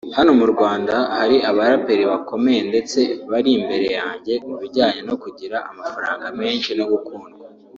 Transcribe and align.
hano 0.17 0.31
mu 0.39 0.45
Rwanda 0.53 0.95
hari 1.17 1.37
abaraperi 1.49 2.03
bakomeye 2.11 2.61
ndetse 2.69 2.99
bari 3.31 3.49
imbere 3.59 3.87
yanjye 3.99 4.33
mu 4.47 4.55
bijyanye 4.61 5.01
no 5.09 5.15
kugira 5.23 5.57
amafaranga 5.71 6.25
menshi 6.39 6.69
no 6.79 6.85
gukundwa 6.91 7.43